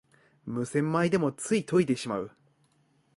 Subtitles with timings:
[0.47, 2.31] 無洗米でもつい研いでしまう